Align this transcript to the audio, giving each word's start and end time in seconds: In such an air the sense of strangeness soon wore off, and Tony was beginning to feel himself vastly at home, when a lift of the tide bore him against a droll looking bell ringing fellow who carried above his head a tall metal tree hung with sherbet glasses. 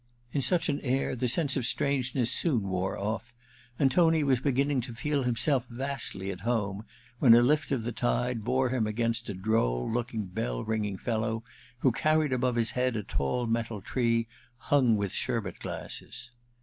In 0.33 0.41
such 0.41 0.67
an 0.67 0.81
air 0.81 1.15
the 1.15 1.27
sense 1.27 1.55
of 1.55 1.63
strangeness 1.63 2.31
soon 2.31 2.63
wore 2.63 2.97
off, 2.97 3.35
and 3.77 3.91
Tony 3.91 4.23
was 4.23 4.39
beginning 4.39 4.81
to 4.81 4.95
feel 4.95 5.21
himself 5.21 5.67
vastly 5.69 6.31
at 6.31 6.39
home, 6.41 6.85
when 7.19 7.35
a 7.35 7.41
lift 7.43 7.71
of 7.71 7.83
the 7.83 7.91
tide 7.91 8.43
bore 8.43 8.69
him 8.69 8.87
against 8.87 9.29
a 9.29 9.35
droll 9.35 9.87
looking 9.87 10.25
bell 10.25 10.63
ringing 10.65 10.97
fellow 10.97 11.43
who 11.81 11.91
carried 11.91 12.33
above 12.33 12.55
his 12.55 12.71
head 12.71 12.95
a 12.95 13.03
tall 13.03 13.45
metal 13.45 13.79
tree 13.79 14.27
hung 14.57 14.95
with 14.97 15.11
sherbet 15.11 15.59
glasses. 15.59 16.31